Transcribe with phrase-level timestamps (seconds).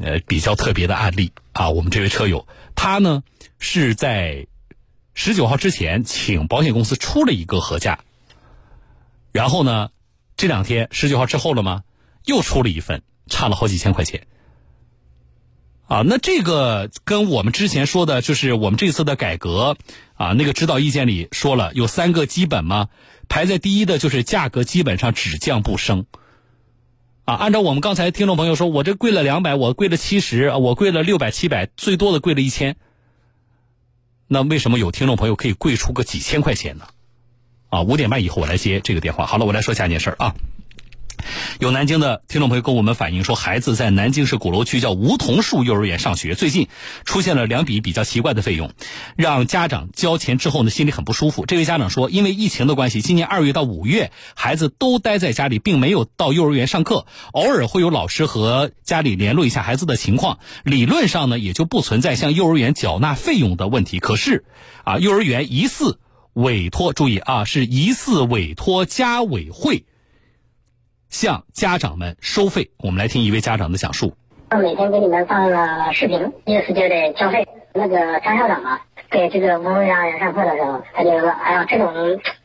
[0.00, 1.70] 呃比较特别的案例啊。
[1.70, 3.22] 我们这位车友，他呢
[3.58, 4.46] 是在
[5.14, 8.00] 十九号之前请保险公司出了一个核价，
[9.32, 9.90] 然后呢
[10.36, 11.82] 这两天十九号之后了吗？
[12.24, 14.26] 又出了一份，差了好几千块钱。
[15.86, 19.76] 啊，那这个跟我们之前说的，就是我们这次的改革
[20.14, 22.88] 啊，那个指导意见里说了有三个基本嘛，
[23.28, 26.04] 排在第一的就是价格基本上只降不升。
[27.26, 32.76] 啊，按照我们刚才听众朋友说，我这贵了两百，我贵了七十，我贵了六百七百，最多的贵了一千。
[34.28, 36.86] 那为什么有听众朋友可以贵出个几千块钱呢？
[37.68, 39.26] 啊，五点半以后我来接这个电话。
[39.26, 40.36] 好了，我来说下一件事啊。
[41.58, 46.68] 有南京的听众朋友跟我们反映说，孩子在南京市鼓楼区叫梧桐树幼儿园上学，最近
[47.04, 48.70] 出现了两笔比较奇怪的费用，
[49.16, 51.46] 让家长交钱之后呢，心里很不舒服。
[51.46, 63.98] 这位家长说，因为疫情的关系，今年二月到五月，孩子都待在家里，并没有到幼儿园上课，偶尔会有老师和家里联络一下孩子的情况，理论上呢，也就不存在向幼儿园缴纳费用的问题。
[63.98, 64.44] 可是，
[64.84, 65.98] 啊，幼儿园疑似
[66.32, 69.84] 委托，注意啊，是疑似委托家委会。
[71.08, 74.14] 向家长们收费，我们来听一位家长的讲述。
[74.50, 77.46] 我每天给你们放了视频，意思就得交费。
[77.74, 81.92] 那个张校长啊，给这个幼儿园上课的时候，他就说：“哎呀，这种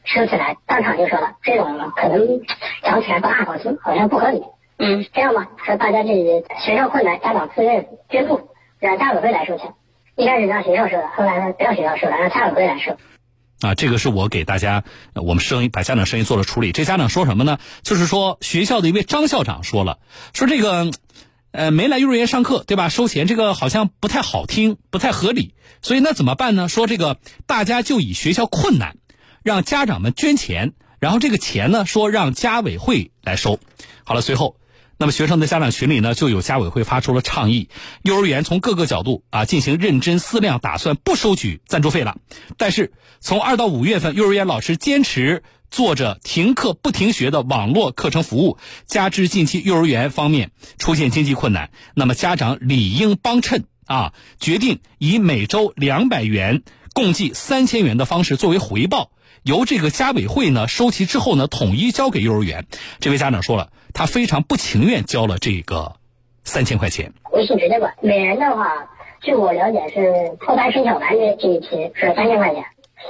[0.03, 2.41] 收起来，当场就说了，这种可能
[2.83, 4.43] 讲起来不大好听，好像不合理。
[4.77, 9.71] 嗯，这样吧，说大家这学校困难，家长自愿捐助，让家委会来收钱。
[10.15, 12.97] 一开始让学校收的，后来呢不让学校收了，让家委会来收。”
[13.61, 16.71] 啊，这个是我给大家，我们声音把家长声音做了处理。
[16.71, 17.59] 这家长说什么呢？
[17.83, 19.99] 就是说学校的一位张校长说了，
[20.33, 20.89] 说这个，
[21.51, 22.89] 呃，没来幼儿园上课，对吧？
[22.89, 25.53] 收钱这个好像不太好听，不太合理。
[25.83, 26.69] 所以那怎么办呢？
[26.69, 28.97] 说这个大家就以学校困难，
[29.43, 33.59] 让家长们捐钱，然后这个钱呢，说让家委会来收。
[34.03, 34.55] 好了，随后。
[35.01, 37.69] 那么学生的家长群里呢，就有家委会发出了倡议，
[38.03, 42.17] 幼儿园从各个角度啊进行认真思量，打算不收取赞助费了。
[42.55, 45.41] 但是从二到五月份，幼儿园老师坚持
[45.71, 56.61] 做着停课不停学的网络课程服务，加之近期幼儿园方面出现经济困难，那么家长理应帮衬啊，决定以每周两百元，
[56.93, 59.09] 共计三千元的方式作为回报。
[59.43, 62.65] 由这个家委会呢收齐之后呢，统一交给幼儿园。
[62.99, 65.95] 这位家长说了，他非常不情愿交了这个
[66.43, 67.13] 三千块钱。
[67.31, 68.89] 微信直接管，每人的话，
[69.21, 72.65] 据我了解是托班升小班这这一期是三千块钱，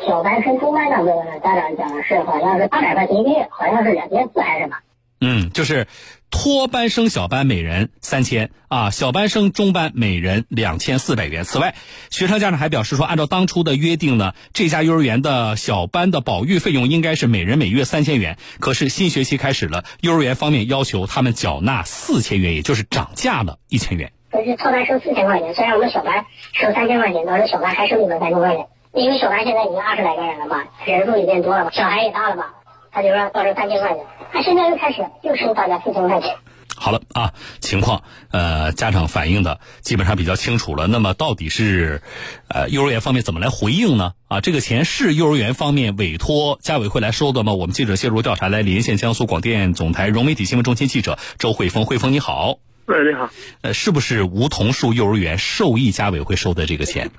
[0.07, 1.11] 小班升中班那个
[1.43, 4.77] 家长讲是好像是八百块钱一个月，好像是两千四还是什么？
[5.19, 5.87] 嗯，就是
[6.31, 11.43] 托班生小班每人三千啊，小班生中班每人两千四百元。
[11.43, 11.75] 此外，
[12.09, 18.37] 学生家长还表示说，按照当初的约定呢，这家幼儿园的小班的保育费用应该是每人每月三千元。
[18.59, 24.11] 可是新学期开始了，幼儿园方面要求他们缴纳四千元，也就是涨价了一千元。
[24.31, 32.45] 可是托班收四千块钱，虽然我们小班收三千块钱，但是小班还收你们三千块钱，因为小班现在已经二十来个人了嘛，人数也变多了嘛，小孩也大了嘛。
[32.91, 36.35] 他就说到时三千块钱，他现在又开始又收大家四千块钱。
[36.75, 40.87] 好了啊，情况呃，家长反映的基本上比较清楚了。
[40.87, 42.01] 那么到底是
[42.47, 44.13] 呃幼儿园方面怎么来回应呢？
[44.27, 47.53] 啊，这个钱是幼儿园方面委托家委会来收的吗？
[47.53, 52.57] 我们记者介入调查来连线江苏广电总台融媒体新闻中心记者周慧峰，慧峰你好。
[52.87, 53.29] 喂，你好。
[53.61, 57.09] 呃，是不是梧桐树幼儿园受益家委会收的这个钱？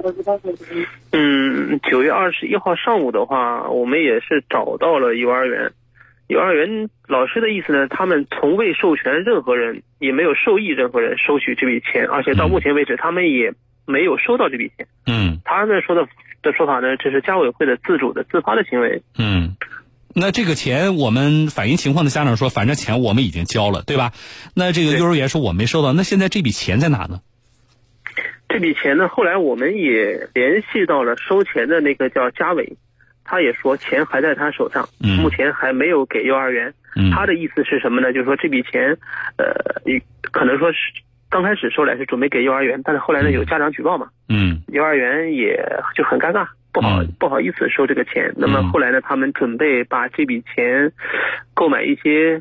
[1.13, 5.73] 嗯，九月二十一号上午的话，我们也是找到了幼儿园。
[6.29, 13.55] 幼儿园老师的意思呢，他们从未授权任何人，也没有授意任何人收取这笔钱，而且到目前为止，他们也
[13.87, 14.87] 没有收到这笔钱。
[15.07, 15.41] 嗯。
[15.45, 16.07] 他们说的
[16.43, 19.03] 的说法呢，这是家委会的自主的自发的行为。
[19.19, 19.57] 嗯。
[20.15, 24.13] 那这个钱，我们反映情况的家长说，反正钱我们已经交了，对吧？
[24.55, 27.21] 那这个幼儿园说我没收到，那现在这笔钱在哪呢？
[28.49, 32.77] 这笔钱呢，后来我们也联系到了收钱的那个叫家伟，
[33.25, 36.75] 他也说钱还在他手上，目前还没有给幼儿园。
[37.15, 38.13] 他的意思是什么呢？
[38.13, 38.99] 就是说这笔钱，
[39.39, 39.55] 呃，
[40.31, 40.79] 可能说是
[41.33, 45.57] 刚开始收来是准备给幼儿园，但是后来呢有家长举报嘛，嗯，幼儿园也
[45.97, 46.47] 就很尴尬。
[46.75, 49.03] 不好不好意思收这个钱，那么后来呢？
[49.03, 50.93] 他们准备把这笔钱
[51.53, 52.41] 购买一些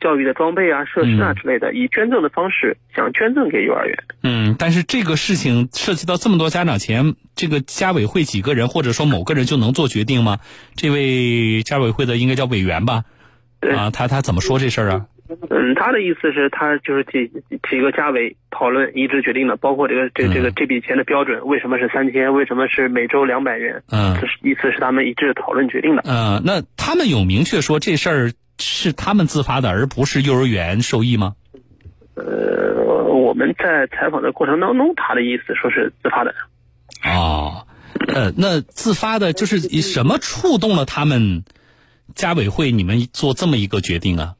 [0.00, 3.96] 教育的装备啊、设施啊之类的，以捐赠的方式想捐赠给幼儿园。
[4.22, 10.40] 嗯，但是这个事情涉及到这么多家长钱，这个家委会几个人或者说某个人就能做决定吗？
[10.76, 13.04] 这位家委会的应该叫委员吧？
[13.62, 15.06] 啊，他他怎么说这事儿啊？
[15.28, 17.30] 嗯，他的意思是，他就是几
[17.70, 23.82] 几个家委讨论一致决定的，包括这个这这个这笔钱的标准，为什么是三千，为什么是每周两百元？
[23.90, 26.02] 嗯，这是意思是他们一致讨论决定的。
[26.04, 31.34] 嗯，那他们有明确说这事儿是他们自发的，而不是幼儿园受益吗？
[32.16, 36.34] 呃，我们们在采访的过程当中，他的意思说是自发的。
[37.04, 37.66] 哦，
[38.08, 41.44] 呃，那自发的，就是以什么触动了他们
[42.14, 42.72] 家委会？
[42.72, 44.34] 你们做这么一个决定啊？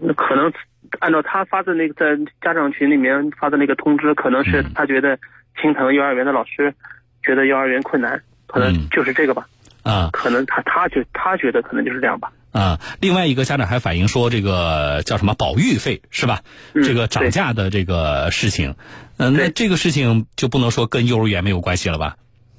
[0.00, 0.52] 那可能
[0.98, 5.18] 按照他发的那个在家长群里面发的那个通知，可能是他觉得
[5.60, 6.74] 青藤幼儿园的老师
[7.22, 9.46] 觉得幼儿园困难，可能就是这个吧。
[9.82, 12.32] 啊，可能他他觉他觉得可能就是这样吧。
[12.52, 16.40] 啊，另外一个家长还反映说，这个叫什么保育费是吧？
[16.74, 18.74] 这个涨价的这个事情，
[19.16, 22.16] 嗯，那这个事情就不能说跟幼儿园没有关系了吧？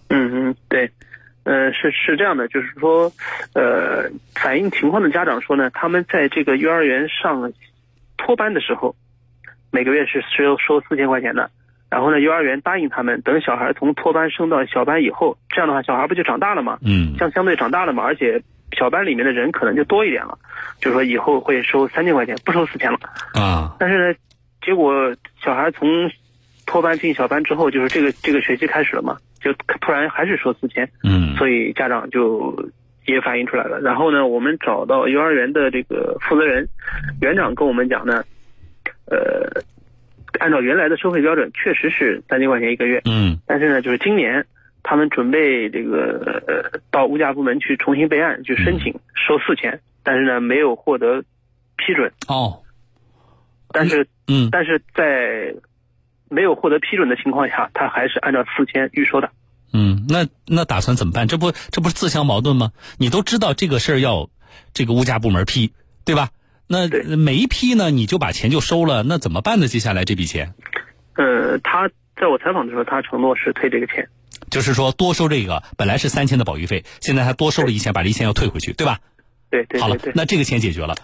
[0.10, 0.92] 嗯嗯，对，
[1.44, 3.12] 呃，是是这样的，就是说，
[3.54, 7.52] 呃，反映情况的家长说呢，他们在这个幼儿园上
[8.18, 8.96] 托班的时候，
[9.72, 11.50] 每个月是收收四千块钱的，
[11.90, 16.78] 然后呢，幼儿园答应他们，等小孩从托班升到小班以后，这样的话，小孩不就长大了嘛？
[16.86, 18.42] 嗯，相相对长大了嘛，而且。
[18.78, 20.40] 小班里面的人可能就多一点了，
[20.80, 22.98] 就是说以后会收三千块钱，不收四千了
[23.34, 23.76] 啊。
[23.78, 24.18] 但是呢，
[24.62, 26.10] 结果小孩从
[26.72, 29.52] 托班进小班之后，就是这个这个学期开始了嘛，就
[29.82, 30.90] 突然还是说四千。
[31.04, 31.36] 嗯。
[31.36, 32.72] 所以家长就
[33.06, 33.82] 也反映出来了。
[33.82, 36.66] 然后呢，我们找到幼儿园的这个负责人，
[37.22, 38.24] 园长跟我们讲呢，
[39.06, 39.62] 呃，
[40.40, 43.02] 按照原来的收费标准，确实是三千块钱一个月。
[43.04, 43.38] 嗯。
[43.46, 44.46] 但是呢，就是今年。
[44.84, 51.22] 他们准备这个呃到物价部门去重新备案去申请收四千，但是呢没有获得
[51.78, 52.64] 批准哦。
[53.72, 55.54] 但是嗯，但是在
[56.32, 59.30] 没有获得批准的情况下，他还是按照四千预收的。
[59.74, 61.28] 嗯，那那打算怎么办？
[61.28, 62.72] 这不这不是自相矛盾吗？
[62.98, 64.30] 你都知道这个事儿要
[64.74, 65.74] 这个物价部门批，
[66.04, 66.30] 对吧？
[66.68, 66.88] 那
[67.18, 69.68] 每一批呢，你就把钱就收了，那怎么办呢？
[69.68, 70.54] 接下来这笔钱？
[71.16, 74.08] 呃，他在我采访的时候，他承诺是退这个钱。
[74.50, 79.00] 就是说，多收这个本来是三千的保育费，现在他多收了一千，把这一千要退回去，对吧？
[79.50, 79.80] 对对。
[79.80, 80.96] 好了，那这个钱解决了。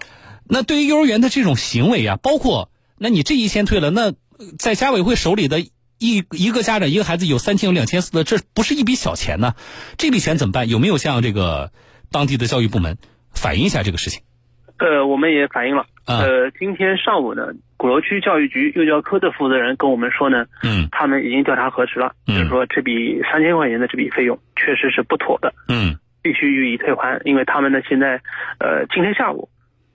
[0.46, 4.14] 那对于幼儿园的这种行为啊，包括那你这一千退了，那
[4.58, 9.54] 在家委会手里的一一个家长一个孩子有三千有两千四的，这不是一笔小钱呢？
[9.98, 10.70] 这笔钱怎么办？
[10.70, 11.72] 有没有向这个
[12.12, 12.98] 当地的教育部门
[13.34, 14.22] 反映一下这个事情？
[14.80, 15.86] 呃，我们也反映了。
[16.06, 17.54] 呃，今天上午呢。
[17.78, 28.20] 鼓楼区教育局幼教科的负责人跟我们说呢，嗯，他们已经调查核实了，就是说这笔三千块钱的这笔费用确实是不妥的，嗯，必须予以退还，因为他们呢现在，
[28.58, 29.50] 呃，今天下午，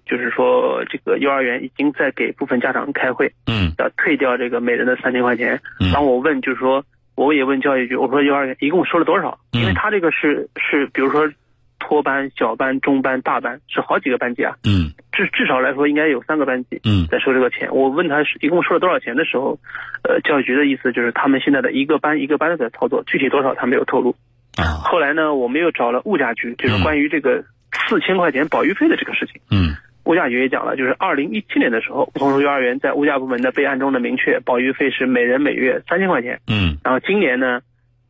[0.07, 5.61] 就是说这个幼儿园已经在给部分家长开会，嗯，要退掉这个每人的三千块钱。
[5.93, 6.85] 当我问就是说，
[7.15, 9.39] 我也问教育局，我说幼儿园一共收了多少？
[9.53, 11.31] 因为他这个是是比如说。
[11.85, 17.75] 托班、小班、中班、大班是好几个班级啊，嗯，至至少来说应该有三个班级，嗯，在收这个钱。
[17.75, 19.59] 我问他是一共收了多少钱的时候，
[20.05, 24.15] 呃，教育局的意思就是他们现在的一个班一个班的在操作，具体多少他没有透露。
[24.57, 27.45] 啊，后来呢，我们又找了物价局，就是关于这个
[27.89, 37.61] 四千块钱保育费的这个事情，嗯，物价局也讲了，就是二零一七年的时候，梧桐树幼儿园在物价部门的备案中的明确，保育费是每人每月三千块钱，嗯，然后今年呢，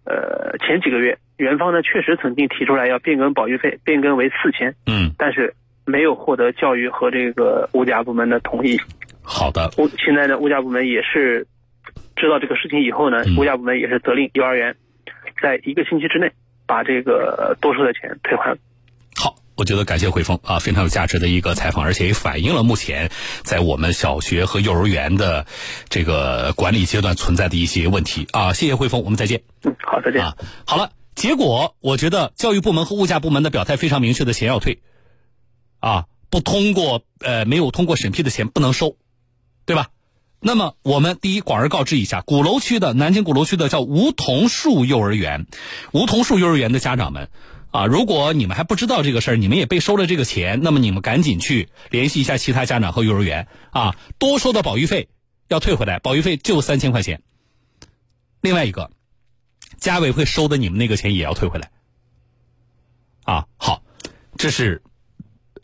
[0.05, 1.19] 呃，前几个月。
[1.39, 5.53] 园方呢确实曾经提出来要变更保育费，变更为四千，嗯，但是
[5.85, 8.79] 没有获得教育和这个物价部门的同意。
[9.23, 11.45] 好的，物现在呢，物价部门也是
[12.15, 14.77] 知道这个事情以后呢，物价部门也是责令幼儿园
[15.43, 16.31] 在一个星期之内
[16.65, 18.57] 把这个多收的钱退还。
[19.53, 23.11] 好，我觉得感谢汇丰啊，非常有价值的一个采访，而且也反映了目前
[23.45, 25.47] 在我们小学和幼儿园的
[25.89, 28.53] 这个管理阶段存在的一些问题啊。
[28.53, 29.43] 谢谢汇丰，我们再见。
[29.65, 30.23] 嗯，好，再见。
[30.23, 30.91] 啊，好了。
[31.15, 34.81] 结果，我觉得教育部门和物价部门的表态非常明确的，钱要退，
[35.79, 38.97] 啊，不通过呃没有通过审批的钱不能收，
[39.67, 39.89] 对吧？
[40.41, 45.47] 那么我们第一广而告之一下，鼓楼区的南京鼓楼区的叫梧桐树幼儿园，
[45.93, 47.29] 梧桐树幼儿园的家长们，
[47.73, 55.09] 啊，如果你们还不知道这个事儿，你们也被收了这个钱，那么你们赶紧去联系一下其他家长和幼儿园，啊，多收的保育费
[55.49, 57.21] 要退回来，保育费就三千块钱。
[58.41, 58.93] 另外一个。
[59.79, 61.73] 家委会收的你们那个钱也要退回来，
[63.25, 63.83] 啊，好，
[64.37, 64.81] 这是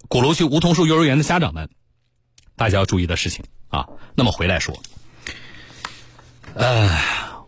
[0.09, 1.71] 鼓楼区梧桐树幼儿园的家长们，
[2.57, 3.87] 大家要注意的事情啊。
[4.17, 4.77] 那么回来说，
[6.55, 6.91] 呃，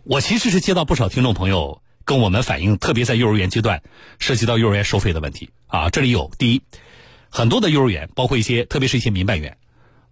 [0.04, 3.84] 我其实是接到不少听众朋友跟我们反映，特别在幼儿园阶段
[4.18, 5.90] 涉及到幼儿园收费的问题啊。
[5.90, 6.62] 这里有第一，
[7.28, 9.58] 很多的幼儿园，包括一些，特别是一些民办园，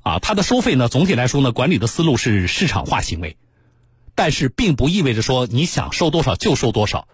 [0.03, 3.37] 啊，它的收费呢，总体来说呢，管理的思路是市场化行为。
[4.15, 7.09] 但是并不意味着说你想收多少就收多少，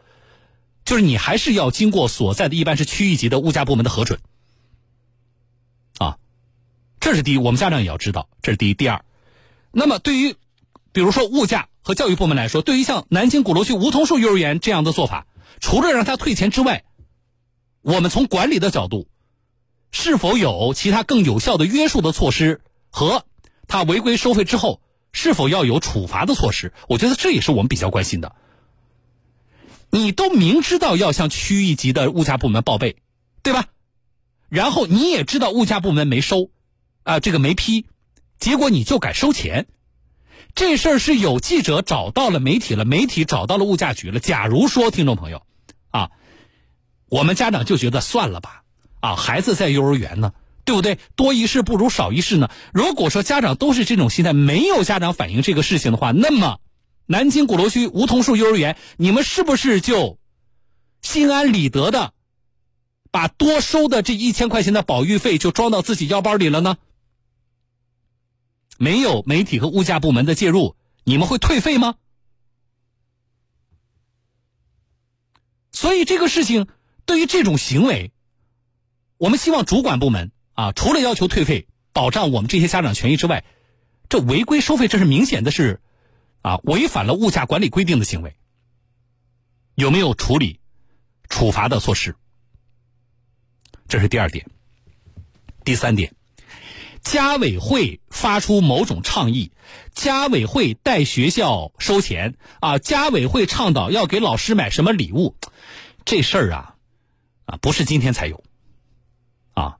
[0.84, 4.20] 就是你还是要经过所在的一般是区域级的物价部门的核准，
[5.96, 6.18] 啊，
[7.00, 8.74] 这是第一，我们家长也要知道，这是第一。
[8.74, 9.02] 第二，
[9.72, 10.34] 那么对于
[10.92, 15.26] 比如说物价和教育部门来说，对于像南京鼓楼区梧桐树幼儿园这样的做法，
[15.60, 16.84] 除了让他退钱之外，
[17.82, 19.06] 我们从管理的角度，
[19.92, 23.26] 是否有其他更有效的约束的措施和
[23.68, 24.80] 他违规收费之后？
[25.16, 26.72] 是否要有处罚的措施？
[26.88, 28.34] 我觉得这也是我们比较关心的。
[29.90, 32.96] 你都明知道要向区一级的物价部门报备，
[33.44, 33.66] 对吧？
[34.48, 36.50] 然后你也知道物价部门没收，
[37.04, 37.86] 啊，这个没批，
[38.40, 39.68] 结果你就敢收钱，
[40.54, 44.20] 这事儿是有记者找到了媒体了，媒体找到了物价局了。
[44.20, 45.42] 假如说听众朋友，
[45.90, 46.10] 啊，
[47.08, 48.62] 我们家长就觉得算了吧，
[49.00, 50.32] 啊，孩子在幼儿园呢，
[50.64, 50.98] 对不对？
[51.16, 52.50] 多一事不如少一事呢。
[52.72, 56.58] 如果说家长都是这种心态，没有家长反映这个事情的话，那么。
[57.06, 60.18] 南京鼓楼区梧桐树幼儿园，你们是不是就
[61.02, 62.14] 心安理得的
[63.10, 66.78] 把多收的这一千块钱的保育费就装到自己腰包里了呢？
[68.78, 71.96] 没有媒体和物价部门的介入，你们会退费吗？
[75.72, 76.68] 所以这个事情
[77.04, 78.12] 对于这种行为，
[79.16, 83.44] 我们希望主管部门啊，除了要求退费、保障我们这些家长权益之外，
[84.08, 85.80] 这违规收费，这是明显的是。
[86.42, 88.36] 啊，违反了物价管理规定的行为，
[89.74, 90.60] 有没有处理、
[91.30, 92.16] 处罚的措施？
[93.88, 94.46] 这是第二点。
[95.64, 96.14] 第三点，
[97.04, 99.52] 家委会发出某种倡议，
[99.94, 105.36] 家委会代学校收钱啊，家委会倡导要给老师买什么礼物，
[106.06, 106.74] 这事儿啊，
[107.44, 108.42] 啊不是今天才有，
[109.52, 109.76] 啊，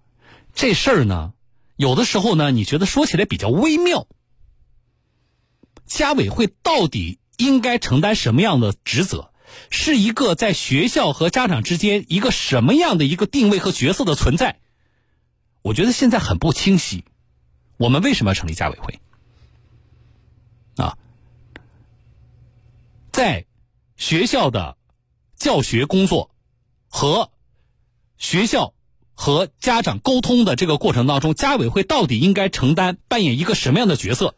[0.54, 1.32] 这事儿呢，
[1.76, 4.06] 有的时候呢，你觉得说起来比较微妙。
[5.86, 9.32] 家委会到底应该承担什么样的职责？
[9.70, 14.60] 是一个在学校和家长之间一个什么样的一个定位和角色的存在？
[15.62, 17.04] 我觉得现在很不清晰。
[17.76, 19.00] 我们为什么要成立家委会？
[20.76, 20.96] 啊，
[23.12, 23.46] 在
[23.96, 24.76] 学校的
[25.36, 26.30] 教学工作
[26.88, 27.30] 和
[28.16, 28.74] 学校
[29.14, 34.34] 和家长沟通的这个过程当中，家委会到底应该承担扮演一个什么样的角色？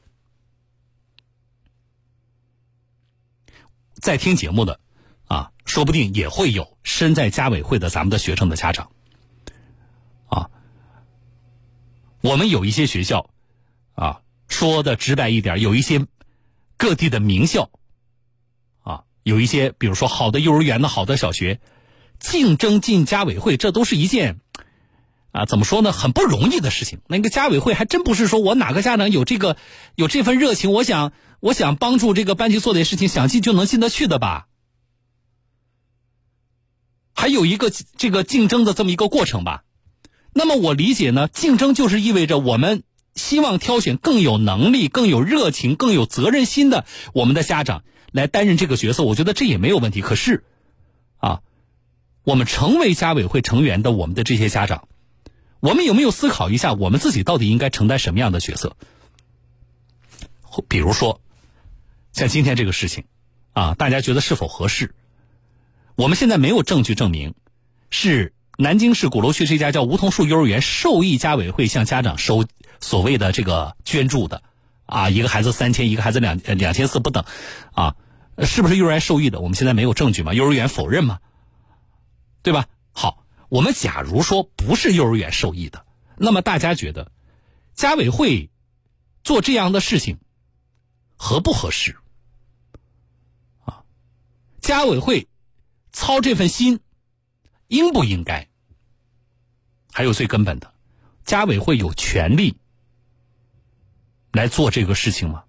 [3.95, 4.79] 在听节目的，
[5.25, 8.91] 啊，说不定也会有身在家委会的咱们的学生的家长，
[10.27, 10.51] 啊，
[12.27, 13.31] 我们有一些学校，
[13.95, 16.07] 啊，说的直白一点，有一些
[16.77, 17.71] 各地的名校，
[18.83, 21.61] 啊，有一些比如说好的幼儿园的好的小学，
[22.19, 24.41] 竞争进家委会，这都是一件，
[25.31, 26.99] 啊，怎么说呢，很不容易的事情。
[27.07, 29.57] 那个家委会还真不是说我哪个家长有这个
[29.95, 31.13] 有这份热情，我想。
[31.39, 34.49] 我想帮助这个班级做点事情，想进就能进得去的吧？
[37.13, 39.63] 还有一个这个竞争的这么一个过程吧。
[40.39, 42.83] 那么我理解呢，竞争就是意味着我们
[43.15, 49.03] 希望挑选更有能力、更有热情、更有责任心的我们的家长来担任这个角色。
[49.03, 50.03] 我觉得这也没有问题。
[50.03, 50.45] 可是，
[51.17, 51.41] 啊，
[52.23, 54.89] 我们成为家委会成员的我们的这些家长，
[55.61, 58.77] 我们有没有思考一下，我们自己到底应该承担什么样的角色？
[60.69, 61.21] 比如说。
[62.13, 63.05] 像今天这个事情，
[63.53, 64.95] 啊，大家觉得是否合适？
[65.97, 67.35] 我们现在没有证据证明
[67.91, 72.47] 是南京市鼓楼区这家叫梧桐树幼儿园受益家委会向家长收
[72.81, 74.43] 所谓的这个捐助的，
[74.87, 77.25] 啊，一个孩子三千，一个孩子两两千四不等，
[77.73, 77.97] 啊，
[78.39, 79.41] 是不是幼儿园受益的？
[79.41, 80.33] 我们现在没有证据嘛？
[80.33, 81.19] 幼儿园否认嘛？
[82.43, 82.67] 对吧？
[82.93, 85.85] 好，我们假如说不是幼儿园受益的，
[86.17, 87.13] 那么大家觉得
[87.75, 88.51] 家委会
[89.23, 90.19] 做这样的事情
[91.17, 91.97] 合不合适？
[93.67, 93.83] 啊
[94.61, 95.29] 家委会
[95.93, 96.81] 操这份心，
[97.69, 98.49] 应不应该？
[99.93, 100.75] 还有最根本的，
[101.25, 102.57] 家委会有权利
[104.33, 105.45] 来做这个事情吗？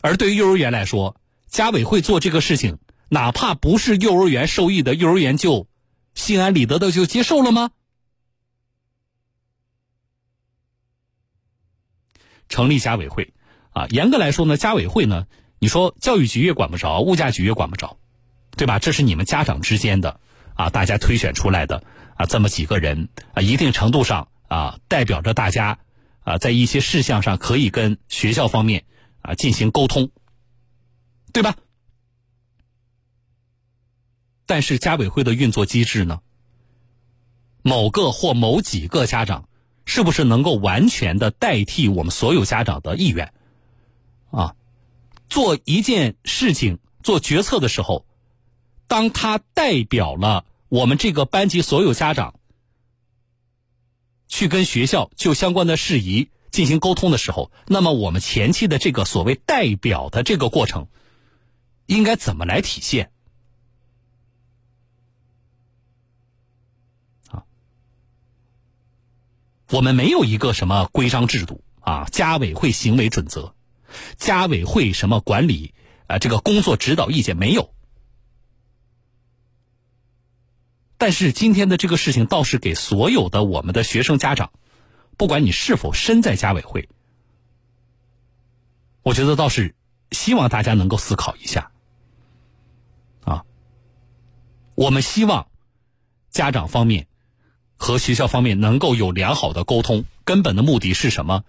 [0.00, 2.78] 而对于幼儿园来说，家委会做这个事情，
[3.08, 5.66] 哪怕不是幼儿园受益的，幼儿园就
[6.14, 7.72] 心安理得的就接受了吗？
[12.48, 13.34] 成立家委会。
[13.70, 15.26] 啊，严格来说呢，家委会呢，
[15.58, 17.98] 你说教育局也管不着，物价局也管不着，
[18.58, 18.78] 对吧？
[18.78, 20.20] 这是你们家长之间的
[20.54, 21.84] 啊，大家推选出来的
[22.16, 25.78] 啊，这么几个人啊，一定程度上啊，代表着大家
[26.24, 28.84] 啊，在一些事项上可以跟学校方面
[29.22, 30.10] 啊进行沟通，
[31.32, 31.54] 对吧？
[34.44, 36.20] 但是家委会的运作机制呢，
[37.62, 39.48] 某个或某几个家长
[39.84, 43.32] 是不是能够完全的代替我们所有家长的意愿？
[44.32, 44.56] 啊，
[45.28, 48.04] 做一件事情、做决策的时候，
[48.88, 52.40] 当他代表了我们这个班级所有家长
[54.26, 60.88] 去跟学校就相关的事宜进行沟通的时候，那么我们前期的这个所谓代表的这个过程，
[61.86, 63.12] 应该怎么来体现？
[67.28, 67.44] 啊，
[69.70, 73.54] 我们没有一个什么规章制度啊家委会行为准则、
[74.16, 75.74] 家委会什么管理
[76.06, 77.74] 啊这个工作指导意见没有。
[80.98, 84.50] 但是今天的这个事情倒是给所有的我们的学生家长，
[85.16, 86.88] 不管你是否身在家委会，
[89.02, 89.76] 我觉得倒是
[90.10, 91.70] 希望大家能够思考一下。
[93.20, 93.44] 啊，
[94.74, 95.48] 我们希望
[96.30, 97.06] 家长方面
[97.76, 101.44] 和学校方面能够有良好的沟通，根本的目的是什么？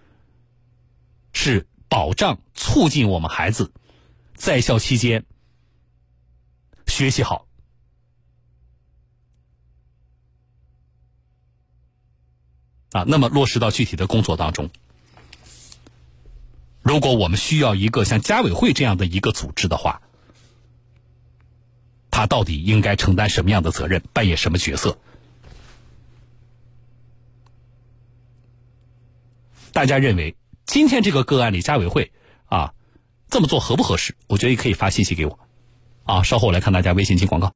[1.32, 3.72] 是保障、促进我们孩子
[4.34, 5.24] 在校期间
[6.86, 7.46] 学习好。
[12.92, 14.70] 啊，那么落实到具体的工作当中，
[16.82, 20.02] 如果我们需要一个像家委会这样的一个组织的话，
[22.10, 24.98] 他到底应该承担什么样的责任，扮演什么角色？
[29.72, 30.34] 大家认为
[30.66, 32.10] 今天这个个案里，家委会
[32.46, 32.74] 啊
[33.30, 34.16] 这么做合不合适？
[34.26, 35.38] 我觉得也可以发信息给我，
[36.02, 37.48] 啊，稍后来看大家微信进广告。